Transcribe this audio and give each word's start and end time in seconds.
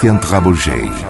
Christian 0.00 0.18
Trabouget. 0.18 1.09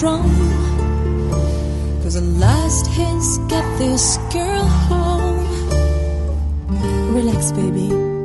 drum. 0.00 0.22
Cause 2.02 2.14
the 2.14 2.22
last 2.40 2.86
hints 2.86 3.36
got 3.52 3.78
this 3.78 4.16
girl 4.32 4.64
home. 4.88 5.36
Relax, 7.14 7.52
baby. 7.52 8.19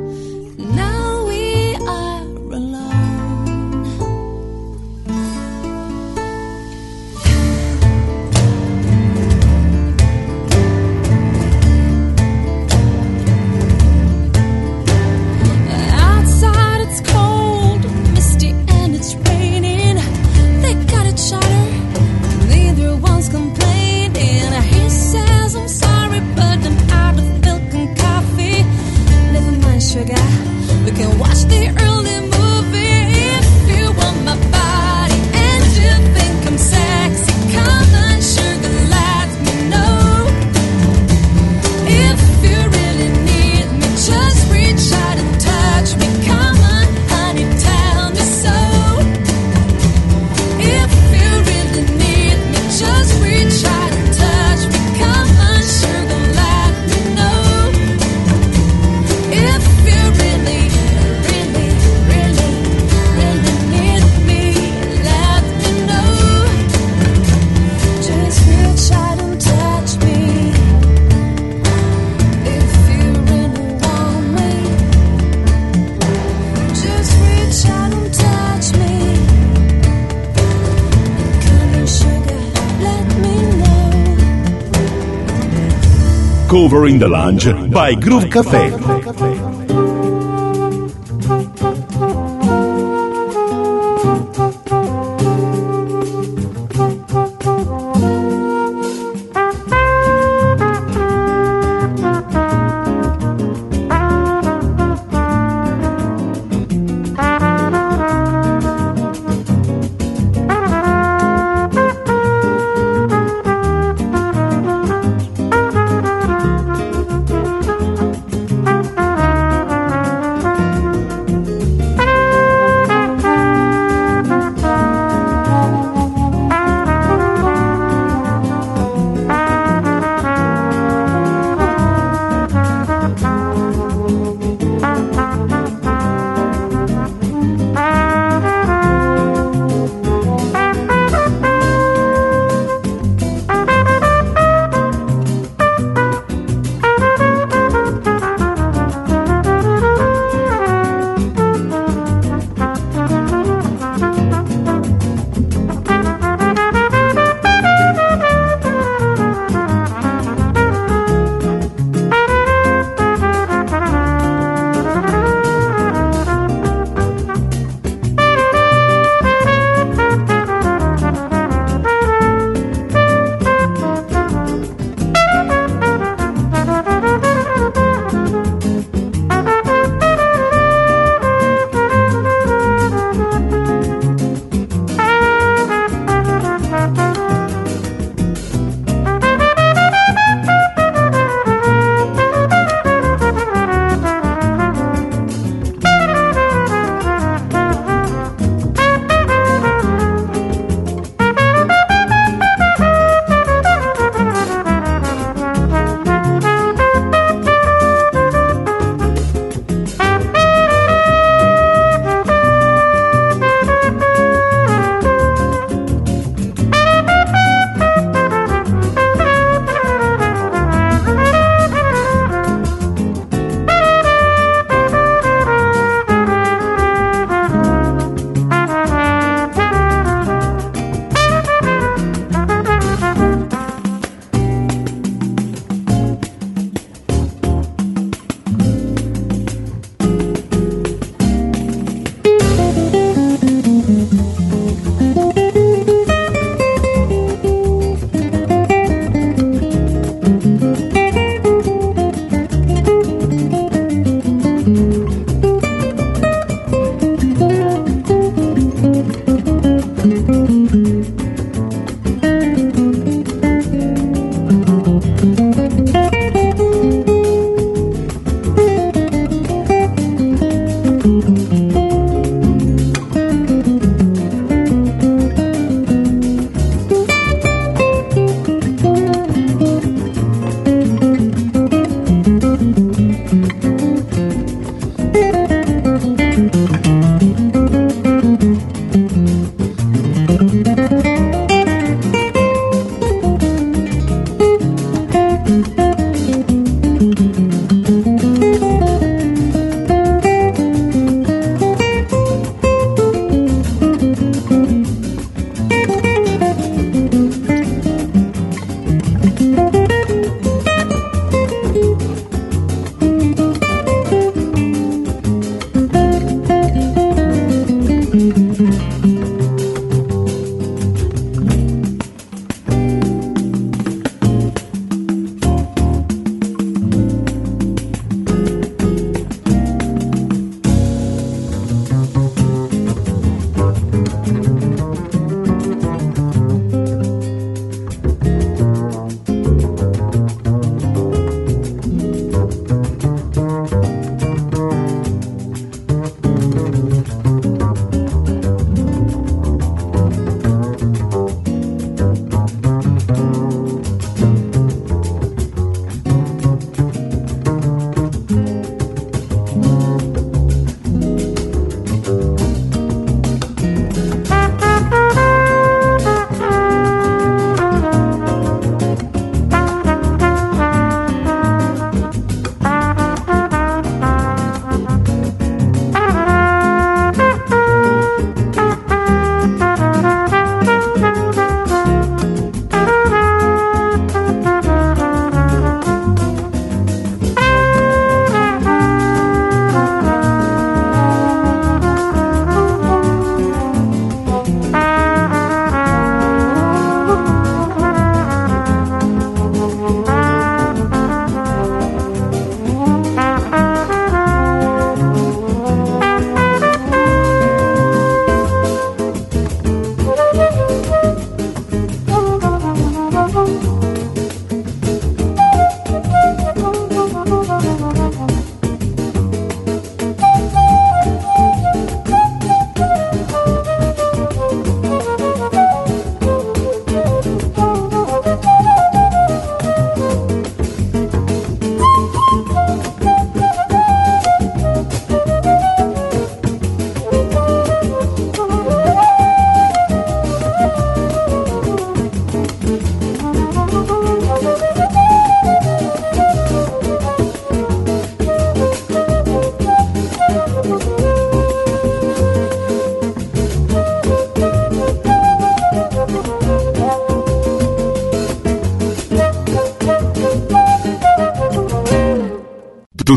During 86.76 86.98
the 86.98 87.08
lunch 87.08 87.46
by 87.72 87.94
Groove 87.94 88.28
Cafe. 88.30 88.95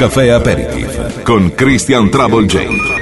Café 0.00 0.32
Aperitif 0.32 1.22
con 1.24 1.50
Christian 1.50 2.10
Trouble 2.10 2.46
J. 2.48 2.99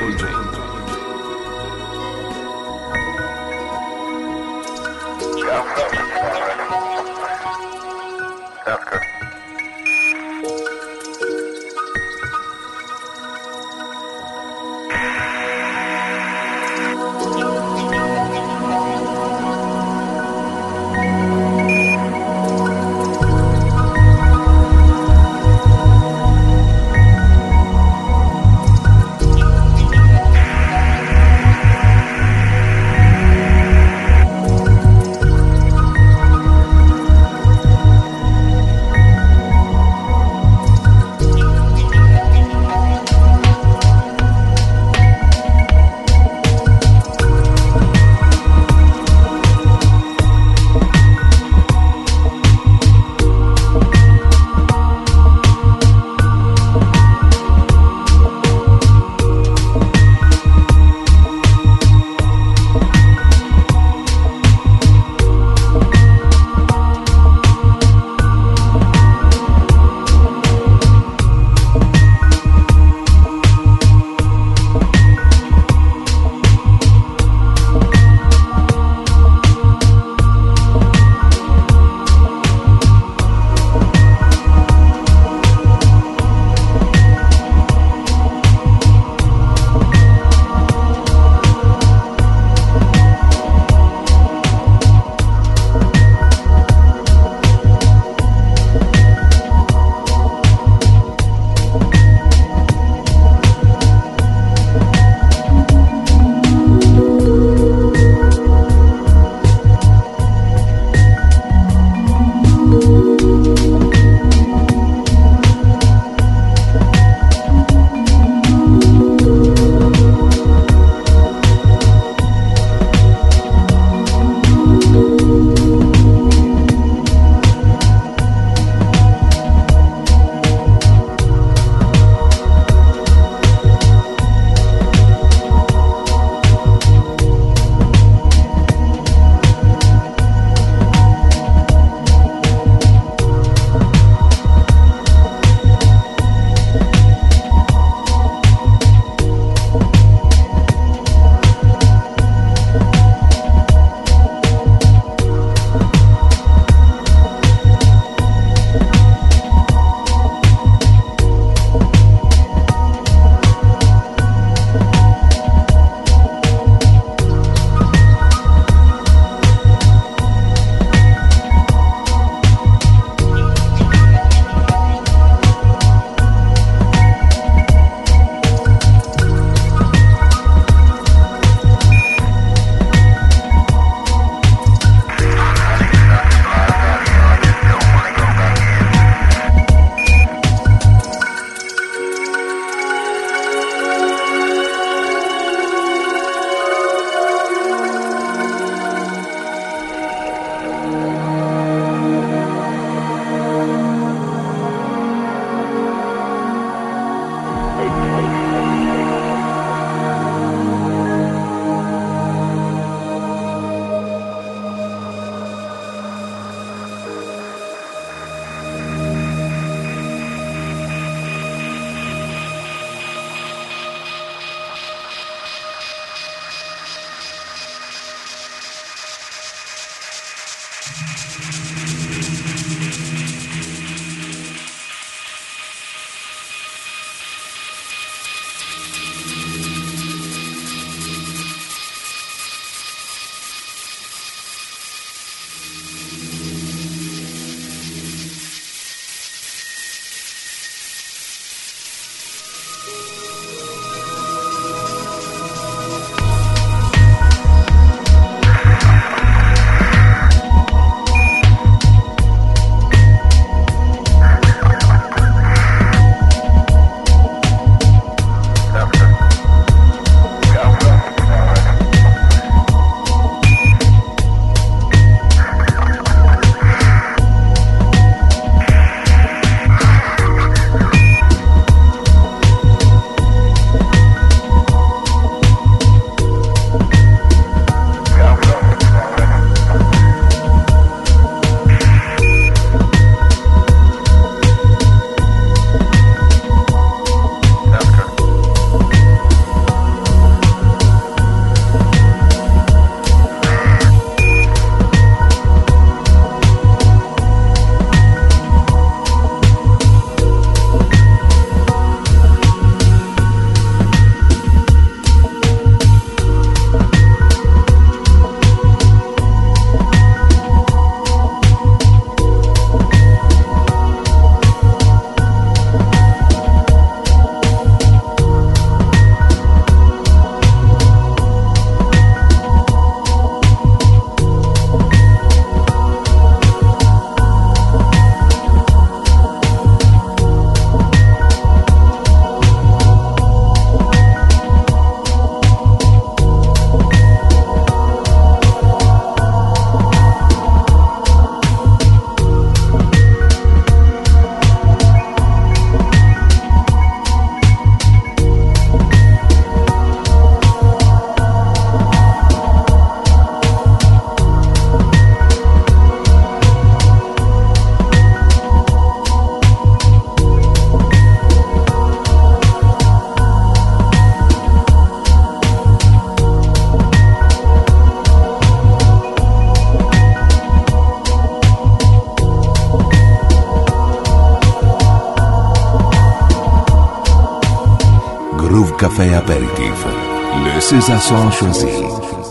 César 390.88 391.30
choisi 391.30 391.66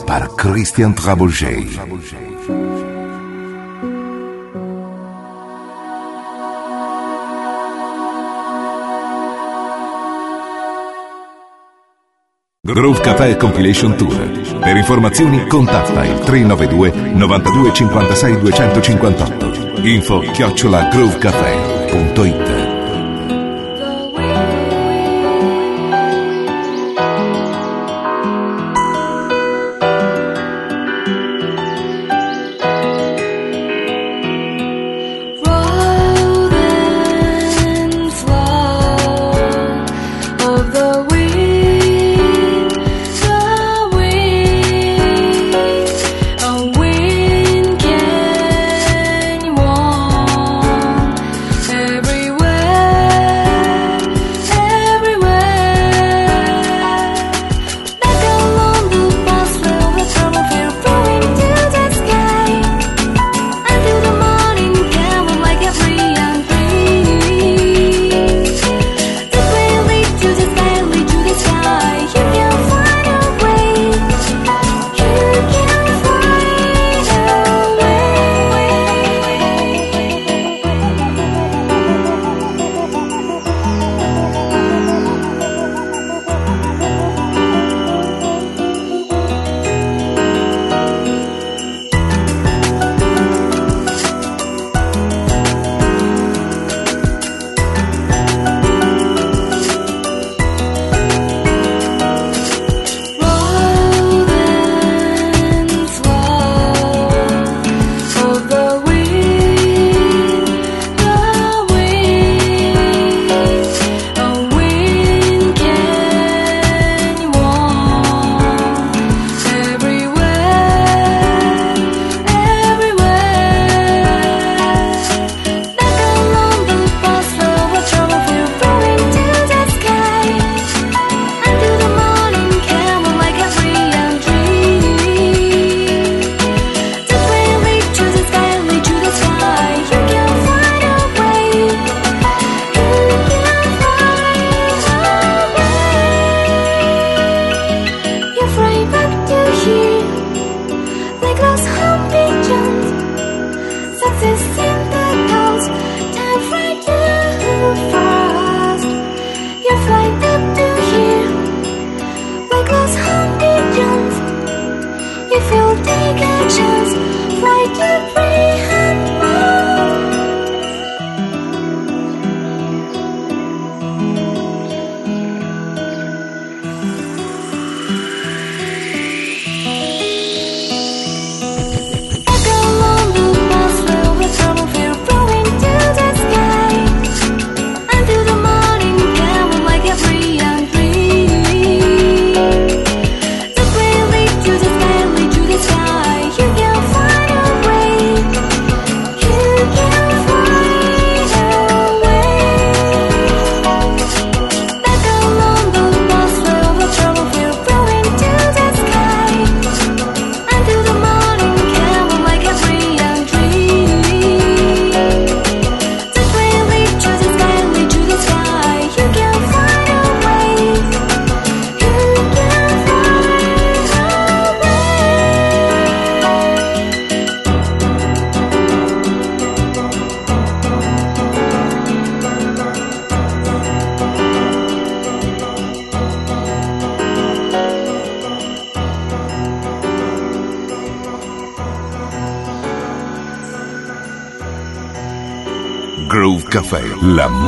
par 0.07 0.35
Christian 0.35 0.91
Trabouget. 0.91 1.63
Groove 12.65 12.99
Café 13.01 13.37
Compilation 13.37 13.95
Tour. 13.95 14.15
Per 14.59 14.75
informazioni 14.75 15.45
contatta 15.45 16.03
il 16.05 16.17
392 16.17 16.91
92 17.13 17.71
56 17.75 18.39
258. 18.39 19.81
Info 19.83 20.19
chiocciola 20.31 20.87
groovecafé.it 20.87 22.66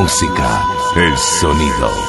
música, 0.09 0.65
el 0.95 1.15
sonido. 1.15 2.08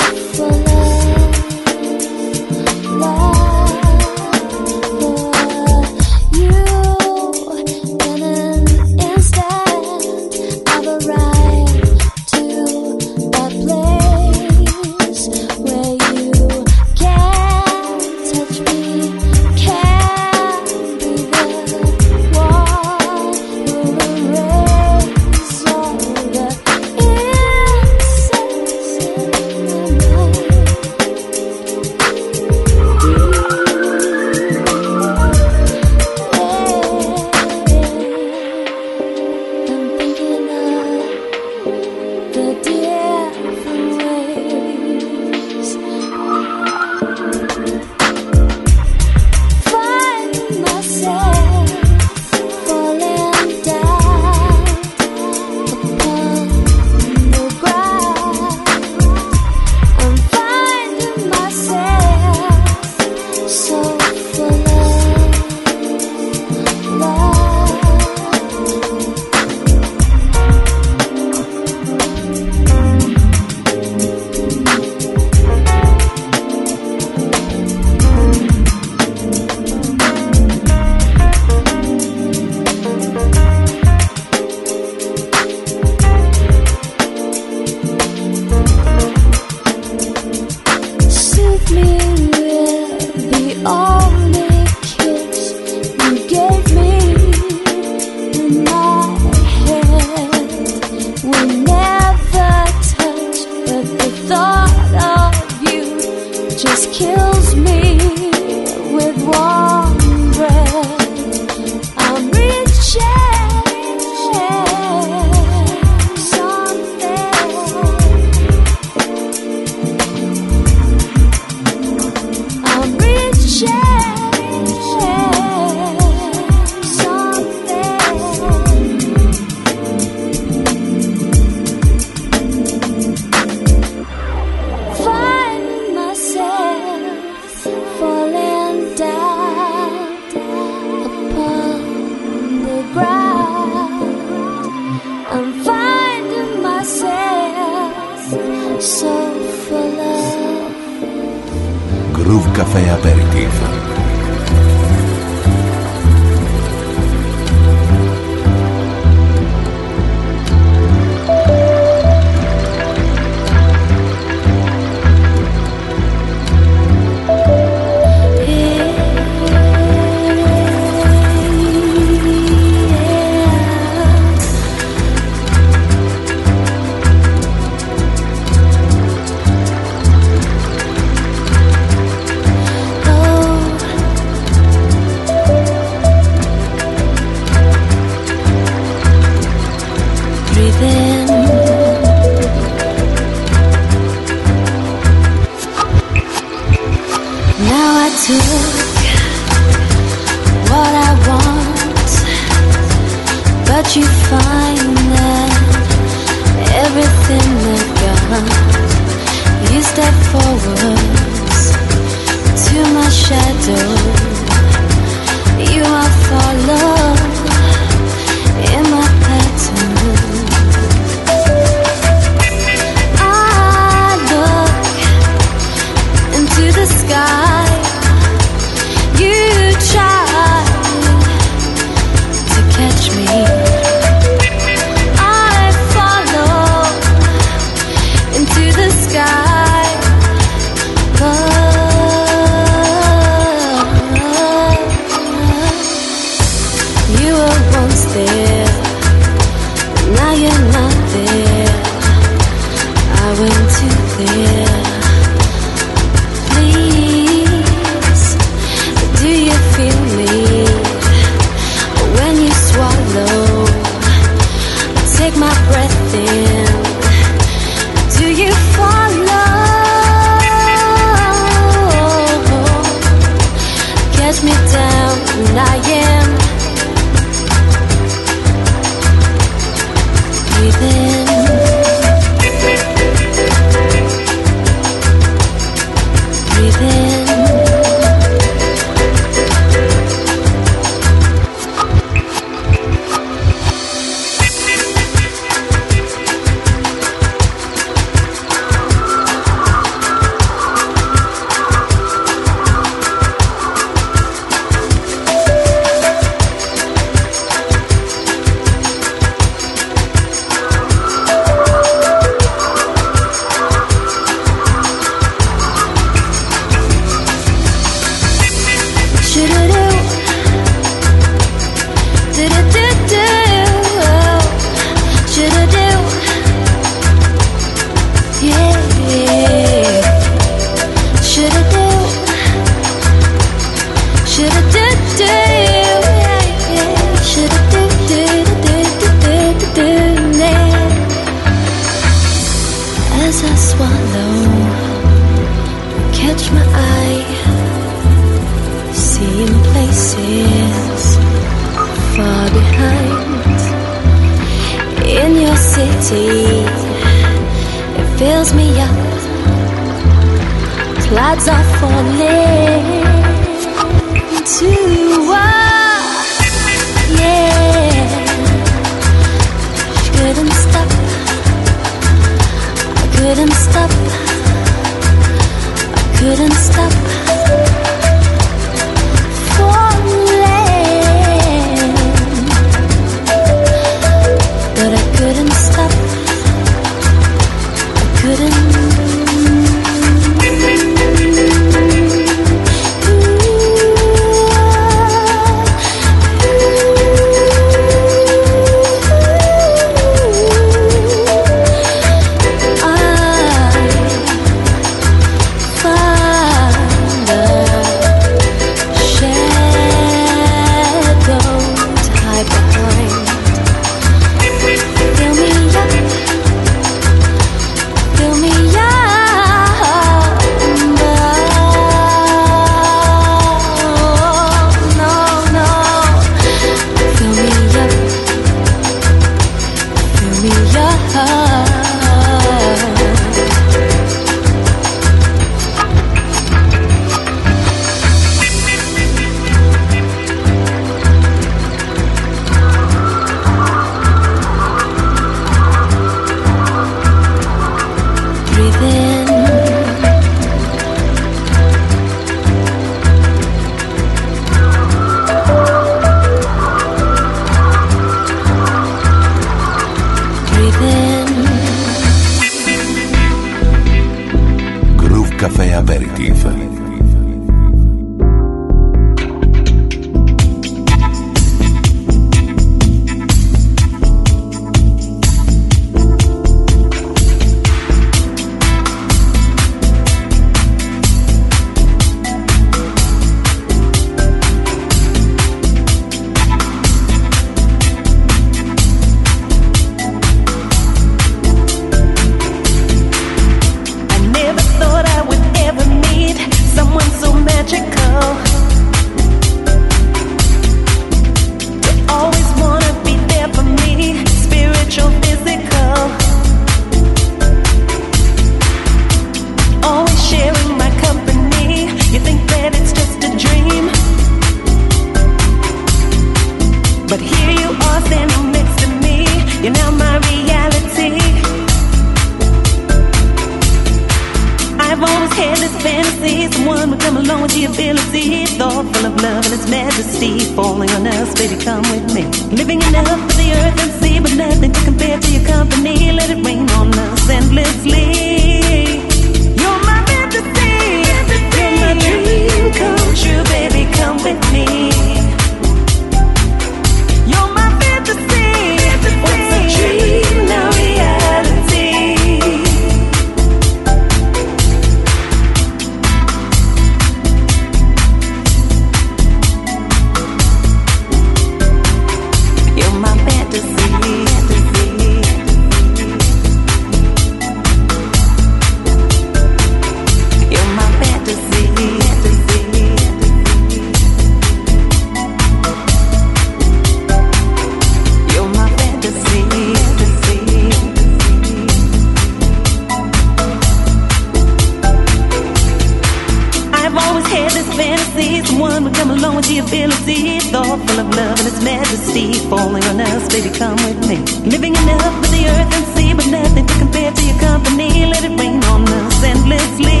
alone 589.16 589.36
with 589.36 589.48
the 589.48 589.58
ability, 589.58 590.40
thoughtful 590.52 591.00
of 591.00 591.08
love 591.16 591.38
and 591.40 591.48
its 591.48 591.62
majesty. 591.62 592.34
Falling 592.50 592.84
on 592.84 593.00
us, 593.00 593.28
baby, 593.32 593.50
come 593.56 593.76
with 593.86 594.00
me. 594.08 594.16
Living 594.48 594.74
enough 594.76 595.20
with 595.20 595.30
the 595.30 595.44
earth 595.48 595.72
and 595.76 595.86
sea, 595.96 596.12
but 596.14 596.26
nothing 596.26 596.66
to 596.66 596.74
compare 596.78 597.12
to 597.12 597.22
your 597.24 597.38
company. 597.38 598.06
Let 598.06 598.24
it 598.24 598.34
rain 598.38 598.62
on 598.64 598.84
us 598.88 599.22
endlessly. 599.22 600.00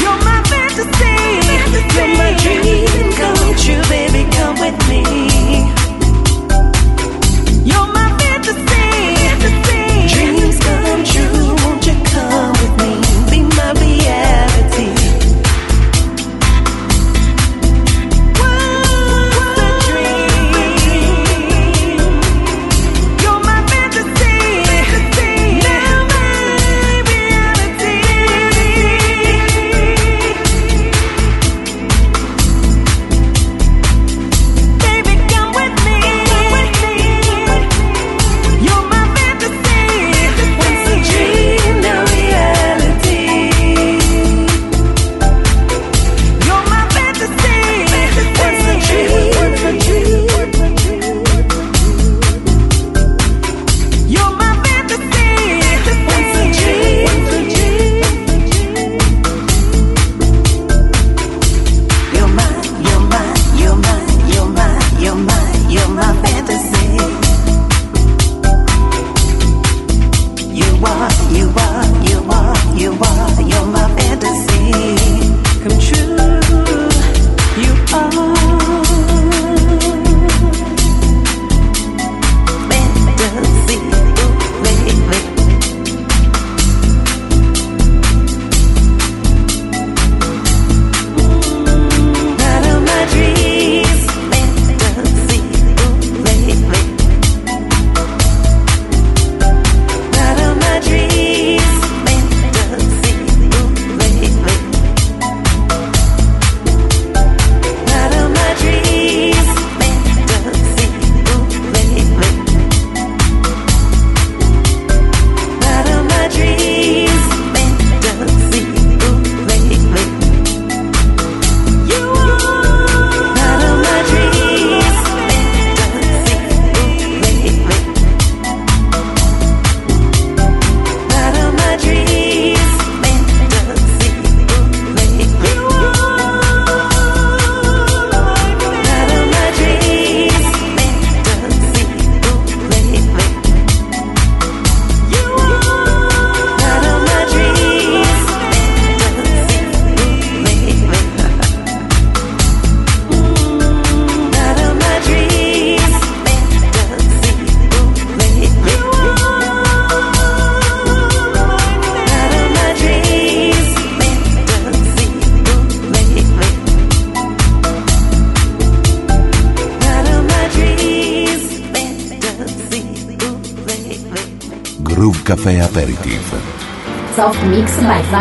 You're 0.00 0.20
my 0.28 0.40
fantasy, 0.48 1.16
fantasy. 1.48 1.96
you're 1.96 2.14
my 2.22 2.32
dream 2.42 3.06
come 3.20 3.54
true, 3.62 3.84
baby, 3.92 4.22
come 4.36 4.56
with 4.64 4.78
me. 4.88 5.02
You're 7.68 7.90
my 7.98 8.08
fantasy, 8.20 8.86
fantasy. 9.20 9.84
dreams 10.14 10.56
come 10.64 11.02
true, 11.04 11.54
won't 11.62 11.86
you 11.86 11.96
come? 12.14 12.59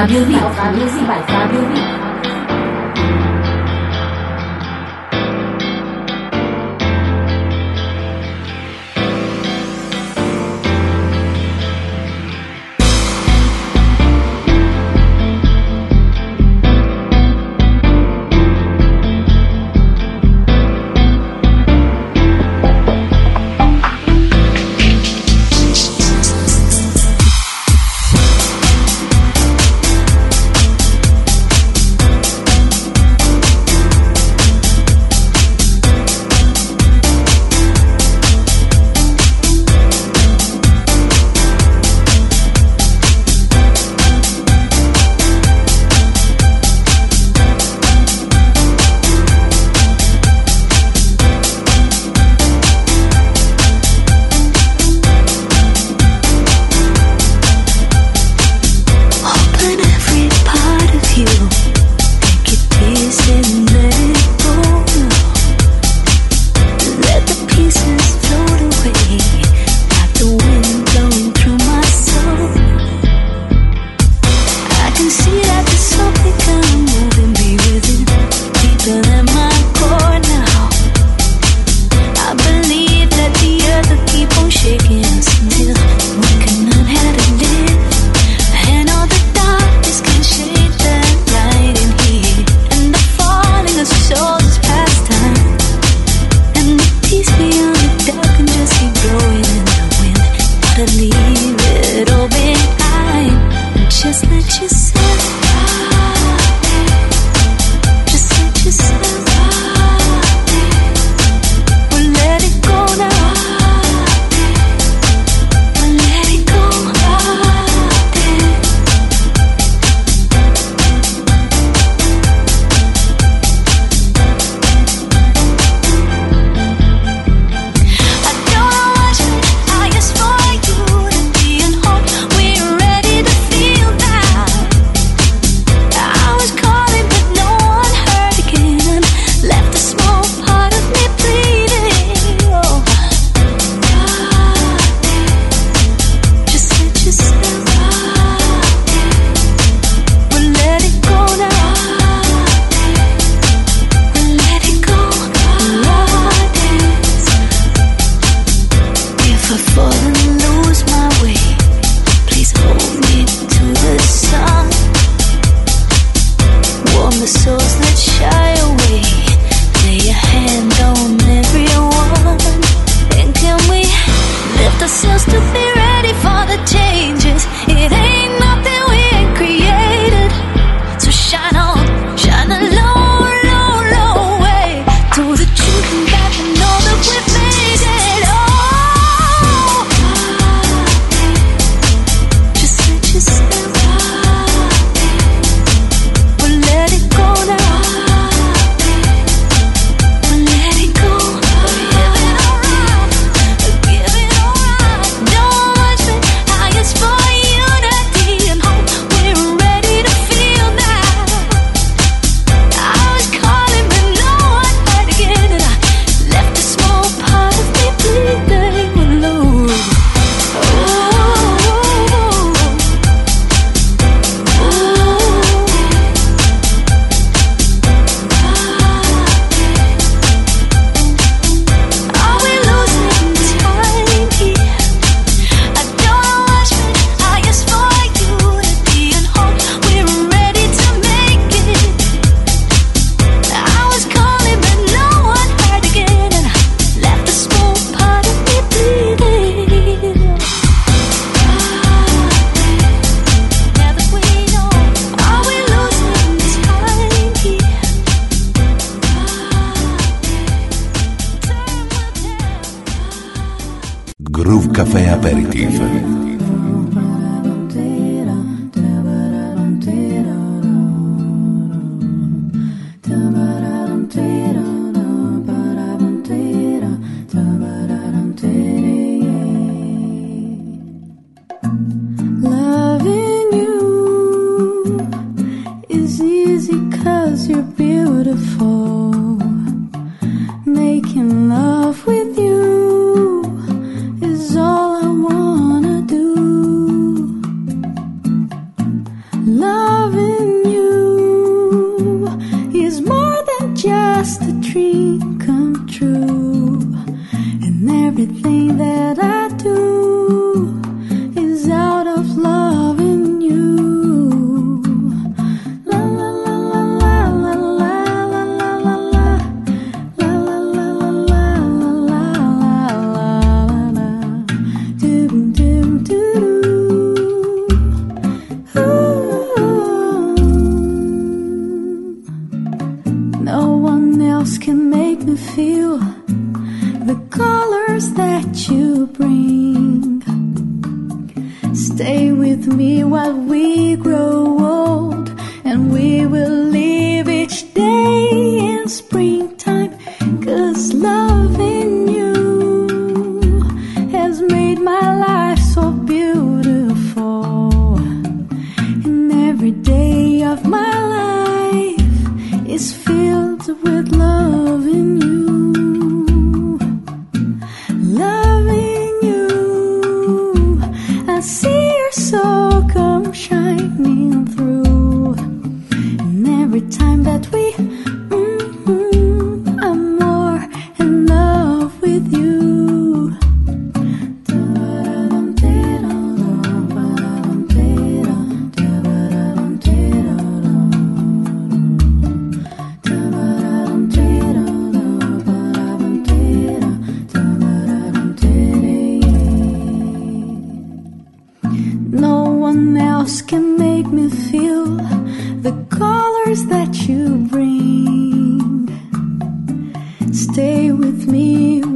Music 0.08 0.40
by 0.40 0.54
Fab 0.56 0.76
Music 0.76 1.06
by 1.06 1.49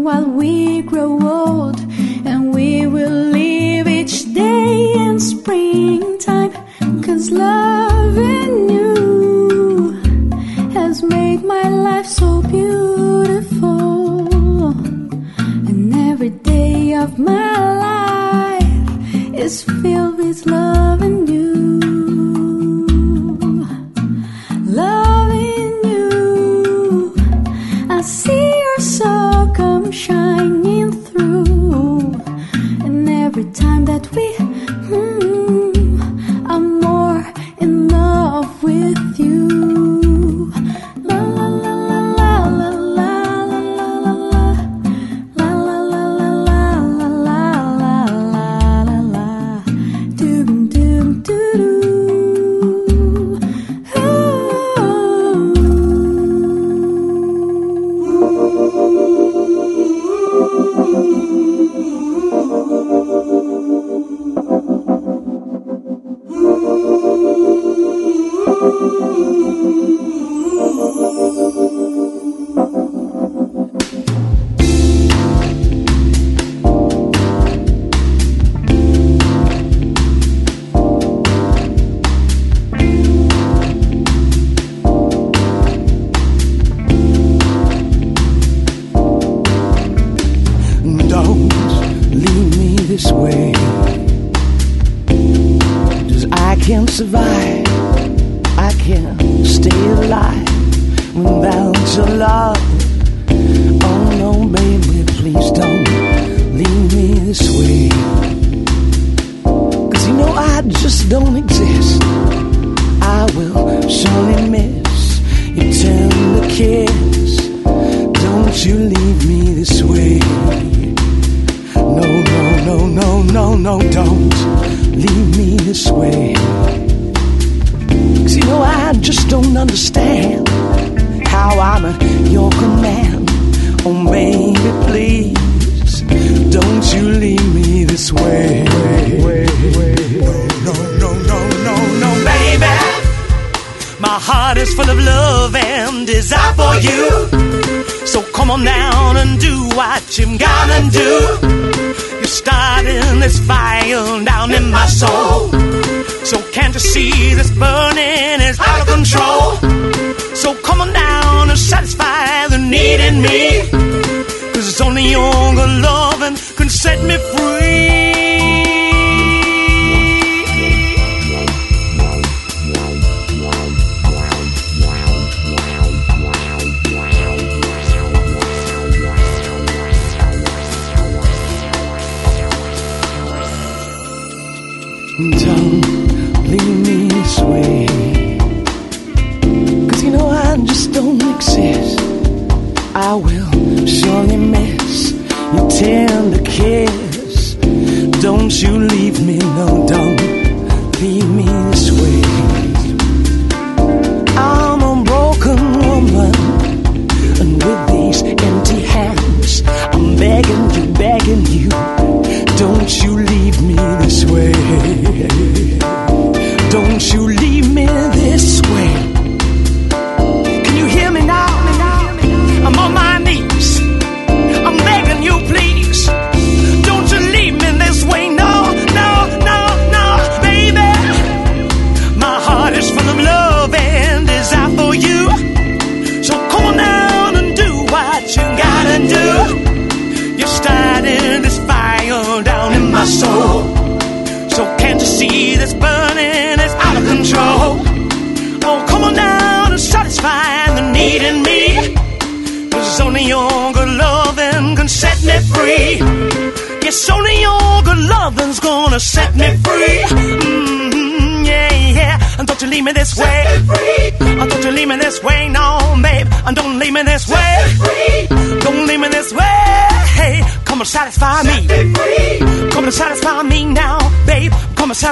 while 0.04 0.26
we 0.26 0.83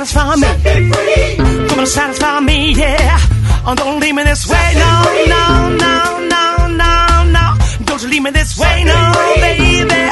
satisfy 0.05 0.35
me. 0.35 0.91
free. 0.91 1.67
Come 1.67 1.79
and 1.79 1.87
satisfy 1.87 2.39
me, 2.39 2.73
yeah. 2.73 3.19
Oh, 3.65 3.75
don't 3.75 3.99
leave 3.99 4.15
me 4.15 4.23
this 4.23 4.47
way, 4.47 4.73
no, 4.75 5.03
no, 5.27 5.69
no, 5.77 6.27
no, 6.33 6.67
no, 6.67 7.23
no. 7.29 7.57
Don't 7.85 8.01
you 8.01 8.09
leave 8.09 8.23
me 8.23 8.31
this 8.31 8.57
way, 8.57 8.83
no, 8.83 9.11
baby. 9.35 10.09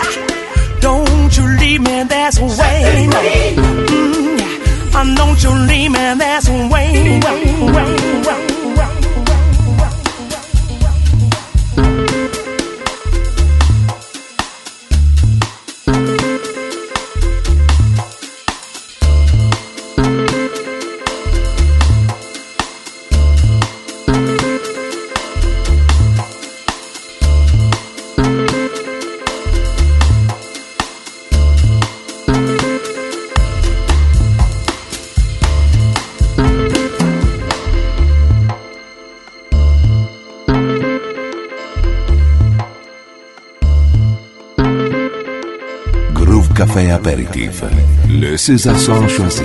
Don't 0.82 1.36
you 1.38 1.46
leave 1.58 1.82
me 1.82 2.04
this 2.04 2.40
way, 2.40 3.08
no. 3.10 3.20
Mm, 3.20 4.40
yeah. 4.40 5.00
Oh, 5.00 5.16
don't 5.16 5.44
you 5.44 5.52
leave 5.68 5.92
me 5.92 6.14
this 6.18 6.49
César 48.50 48.74
accents 48.74 49.08
choisis 49.08 49.44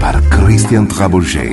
par 0.00 0.20
Christian 0.28 0.86
Trabouget. 0.86 1.52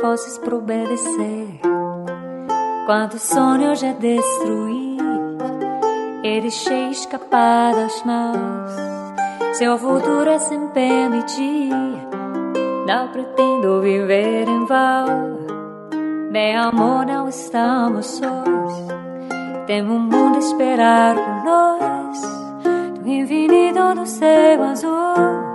Forças 0.00 0.38
para 0.38 0.56
obedecer. 0.56 1.60
Quantos 2.86 3.22
sonhos 3.22 3.80
já 3.80 3.92
destruí 3.92 4.88
deixei 6.40 6.90
escapar 6.90 7.74
das 7.74 8.02
mãos. 8.04 8.72
Seu 9.52 9.76
futuro 9.78 10.30
é 10.30 10.38
sem 10.38 10.68
permitir. 10.68 11.70
Não 12.86 13.08
pretendo 13.08 13.82
viver 13.82 14.48
em 14.48 14.64
vão. 14.64 15.38
Meu 16.30 16.60
amor, 16.60 17.04
não 17.04 17.28
estamos 17.28 18.06
sós. 18.06 18.88
Temos 19.66 19.94
um 19.94 20.00
mundo 20.00 20.36
a 20.36 20.38
esperar 20.38 21.16
por 21.16 21.44
nós. 21.44 22.20
Do 23.00 23.08
infinito 23.08 23.94
do 23.94 24.06
céu 24.06 24.62
azul. 24.62 25.47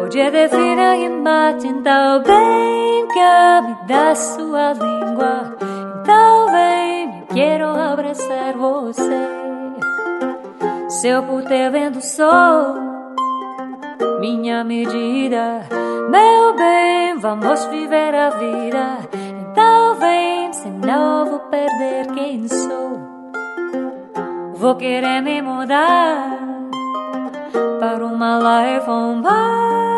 Podia 0.00 0.30
definir 0.30 1.04
e 1.04 1.08
mate, 1.08 1.66
então 1.66 2.22
bem 2.22 3.06
que 3.08 3.88
me 3.88 4.14
sua 4.14 4.72
língua. 4.74 5.56
Então 6.00 6.46
vem, 6.50 7.20
eu 7.20 7.26
quero 7.34 7.66
abraçar 7.66 8.56
você. 8.56 9.18
Se 10.88 11.08
eu 11.08 11.22
puder 11.22 11.70
vendo 11.70 11.96
o 11.96 12.02
sol, 12.02 12.76
minha 14.20 14.62
medida, 14.62 15.66
meu 16.10 16.54
bem, 16.54 17.18
vamos 17.18 17.64
viver 17.66 18.14
a 18.14 18.30
vida. 18.30 18.98
Então 19.50 19.94
vem, 19.94 20.52
senão 20.52 21.26
vou 21.26 21.40
perder 21.40 22.12
quem 22.14 22.46
sou. 22.48 23.00
Vou 24.54 24.76
querer 24.76 25.20
me 25.22 25.42
mudar 25.42 26.55
para 27.80 28.06
uma 28.06 28.38
life 28.38 28.88
on 28.88 29.22
Mars. 29.22 29.95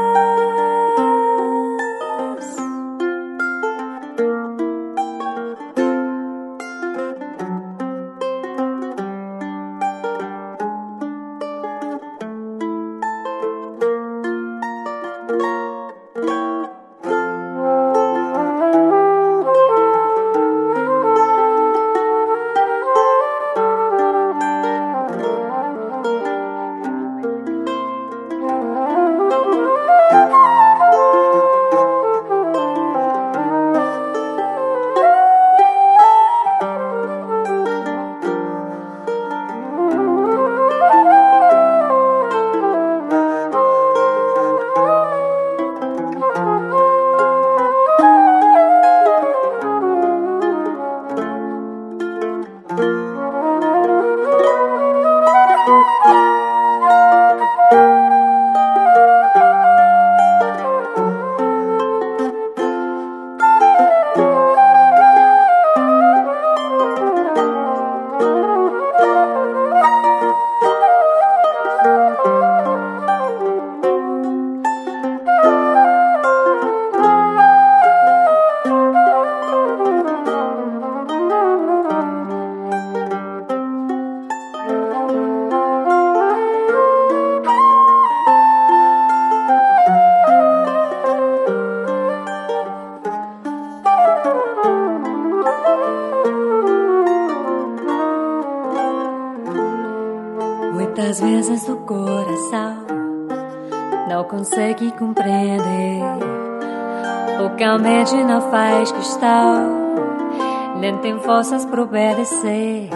Para 111.66 111.82
obedecer. 111.82 112.88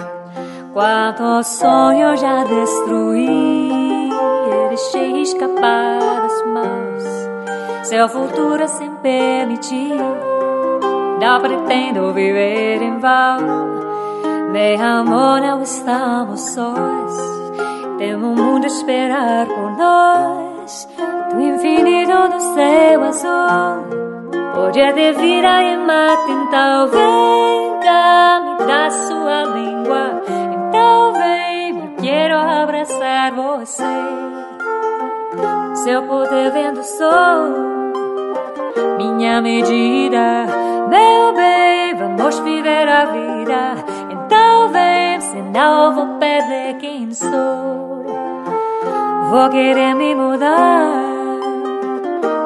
Quantos 0.72 1.48
sonhos 1.48 2.18
já 2.18 2.44
destruí 2.44 4.10
deixei 4.70 5.20
escapar 5.20 5.98
das 5.98 6.46
mãos. 6.46 7.04
Seu 7.82 8.08
futuro 8.08 8.66
sem 8.66 8.90
permitir, 8.96 9.98
não 11.20 11.40
pretendo 11.40 12.14
viver 12.14 12.80
em 12.80 12.98
vão. 12.98 13.70
Meu 14.50 14.82
amor, 14.82 15.42
não 15.42 15.62
estamos 15.62 16.40
sós. 16.40 17.16
Temos 17.98 18.30
um 18.30 18.34
mundo 18.34 18.64
a 18.64 18.66
esperar 18.66 19.46
por 19.46 19.76
nós. 19.76 20.88
Do 21.30 21.40
infinito 21.40 22.28
do 22.30 22.40
céu 22.40 23.04
azul. 23.04 24.02
Pode 24.54 24.92
ter 24.94 25.12
vida 25.14 25.62
e 25.62 25.76
mate, 25.76 26.30
então 26.30 26.88
me 28.40 28.66
dá 28.66 28.90
sua 28.90 29.44
língua. 29.44 30.22
Então 30.54 31.12
vem, 31.12 31.78
eu 31.78 31.90
quero 32.00 32.36
abraçar 32.36 33.32
você. 33.32 33.82
Se 35.74 35.90
eu 35.90 36.02
puder 36.02 36.50
vendo 36.52 36.80
o 36.80 36.84
sol, 36.84 37.48
minha 38.98 39.40
medida, 39.40 40.46
meu 40.88 41.32
bem, 41.34 41.94
vamos 41.96 42.38
viver 42.40 42.88
a 42.88 43.04
vida. 43.06 43.74
Então 44.10 44.68
vem, 44.68 45.20
senão 45.20 45.94
vou 45.94 46.18
perder 46.18 46.76
quem 46.78 47.10
sou. 47.12 48.04
Vou 49.30 49.48
querer 49.48 49.94
me 49.94 50.14
mudar 50.14 50.92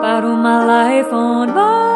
para 0.00 0.26
uma 0.26 0.64
life 0.64 1.12
on 1.12 1.46
Mars. 1.48 1.95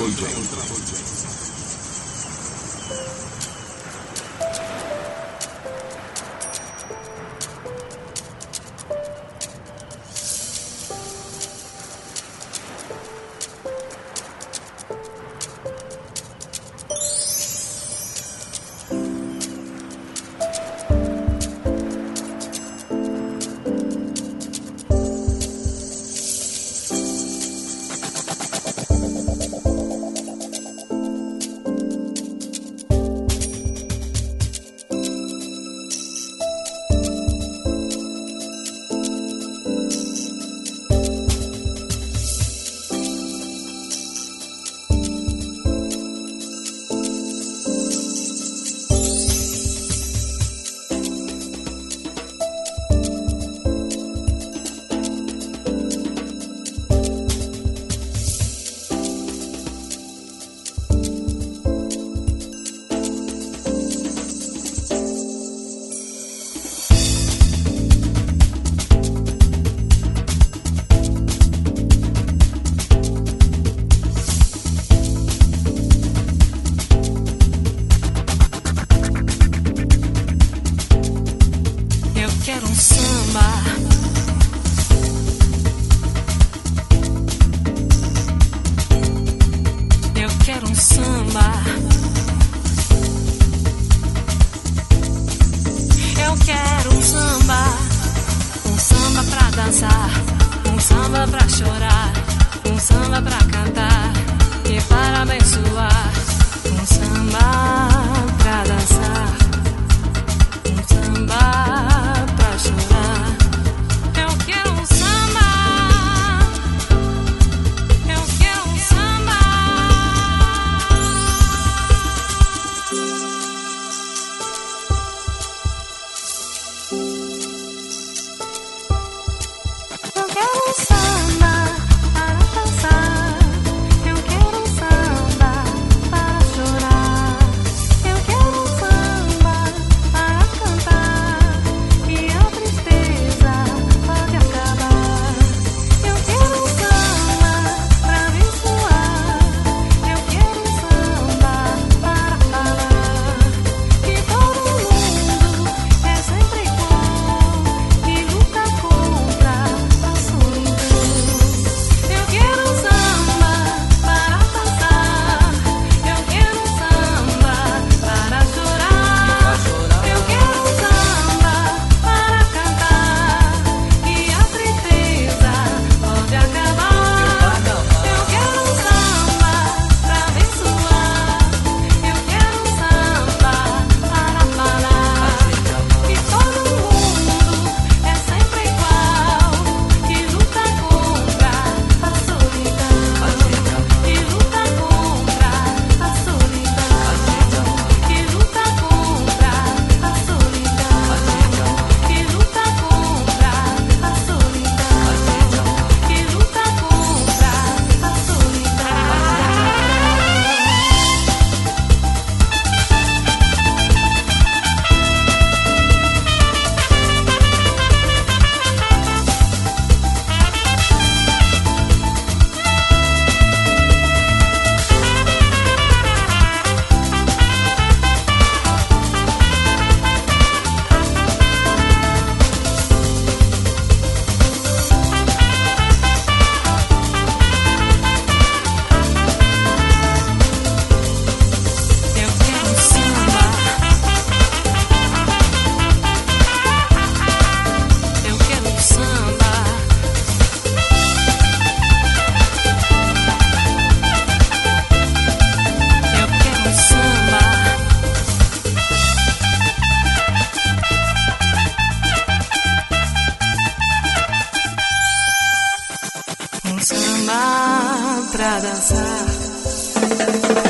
samba 267.31 268.27
pra 268.31 268.59
dançar, 268.59 269.25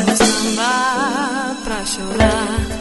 um 0.10 0.16
samba 0.16 1.56
pra 1.64 1.86
chorar. 1.86 2.81